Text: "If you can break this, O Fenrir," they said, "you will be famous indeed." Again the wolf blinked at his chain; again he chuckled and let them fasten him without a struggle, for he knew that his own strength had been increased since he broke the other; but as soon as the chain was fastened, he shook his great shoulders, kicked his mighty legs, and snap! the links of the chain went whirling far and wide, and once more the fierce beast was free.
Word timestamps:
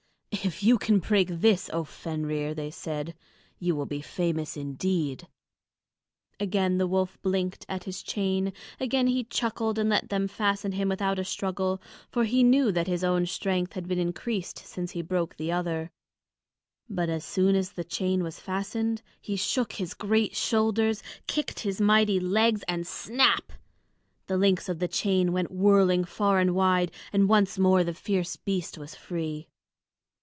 "If 0.43 0.63
you 0.63 0.79
can 0.79 0.97
break 0.99 1.27
this, 1.27 1.69
O 1.71 1.83
Fenrir," 1.83 2.55
they 2.55 2.71
said, 2.71 3.13
"you 3.59 3.75
will 3.75 3.85
be 3.85 4.01
famous 4.01 4.57
indeed." 4.57 5.27
Again 6.39 6.77
the 6.79 6.87
wolf 6.87 7.21
blinked 7.21 7.63
at 7.69 7.83
his 7.83 8.01
chain; 8.01 8.51
again 8.79 9.05
he 9.07 9.23
chuckled 9.25 9.77
and 9.77 9.89
let 9.89 10.09
them 10.09 10.27
fasten 10.27 10.71
him 10.71 10.89
without 10.89 11.19
a 11.19 11.25
struggle, 11.25 11.79
for 12.09 12.23
he 12.23 12.41
knew 12.43 12.71
that 12.71 12.87
his 12.87 13.03
own 13.03 13.25
strength 13.27 13.73
had 13.73 13.87
been 13.87 13.99
increased 13.99 14.57
since 14.59 14.91
he 14.91 15.01
broke 15.03 15.35
the 15.35 15.51
other; 15.51 15.91
but 16.89 17.07
as 17.09 17.23
soon 17.25 17.53
as 17.55 17.73
the 17.73 17.83
chain 17.83 18.23
was 18.23 18.39
fastened, 18.39 19.03
he 19.21 19.35
shook 19.35 19.73
his 19.73 19.93
great 19.93 20.35
shoulders, 20.35 21.03
kicked 21.27 21.59
his 21.59 21.79
mighty 21.81 22.19
legs, 22.19 22.63
and 22.67 22.87
snap! 22.87 23.51
the 24.25 24.37
links 24.37 24.67
of 24.69 24.79
the 24.79 24.87
chain 24.87 25.33
went 25.33 25.51
whirling 25.51 26.03
far 26.03 26.39
and 26.39 26.55
wide, 26.55 26.91
and 27.13 27.29
once 27.29 27.59
more 27.59 27.83
the 27.83 27.93
fierce 27.93 28.37
beast 28.37 28.77
was 28.79 28.95
free. 28.95 29.47